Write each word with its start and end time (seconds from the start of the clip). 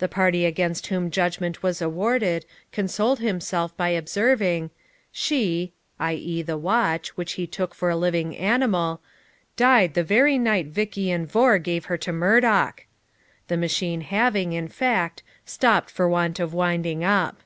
The 0.00 0.06
party 0.08 0.44
against 0.44 0.88
whom 0.88 1.10
judgment 1.10 1.62
was 1.62 1.80
awarded 1.80 2.44
consoled 2.72 3.20
himself 3.20 3.74
by 3.74 3.88
observing, 3.88 4.68
'She 5.12 5.72
(i.e. 5.98 6.42
the 6.42 6.58
watch, 6.58 7.16
which 7.16 7.32
he 7.40 7.46
took 7.46 7.74
for 7.74 7.88
a 7.88 7.96
living 7.96 8.36
animal) 8.36 9.00
died 9.56 9.94
the 9.94 10.04
very 10.04 10.36
night 10.36 10.66
Vich 10.66 10.98
lan 10.98 11.24
Vohr 11.24 11.56
gave 11.58 11.86
her 11.86 11.96
to 11.96 12.12
Murdoch'; 12.12 12.84
the 13.48 13.56
machine, 13.56 14.02
having, 14.02 14.52
in 14.52 14.68
fact, 14.68 15.22
stopped 15.46 15.90
for 15.90 16.06
want 16.06 16.38
of 16.38 16.52
winding 16.52 17.02
up. 17.02 17.40